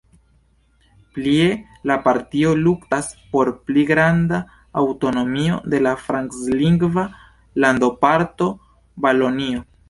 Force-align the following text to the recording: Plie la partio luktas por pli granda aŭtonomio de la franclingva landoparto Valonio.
Plie 1.17 1.49
la 1.89 1.97
partio 2.07 2.53
luktas 2.67 3.09
por 3.35 3.51
pli 3.67 3.83
granda 3.91 4.39
aŭtonomio 4.83 5.59
de 5.75 5.83
la 5.89 5.93
franclingva 6.07 7.05
landoparto 7.67 8.51
Valonio. 9.07 9.65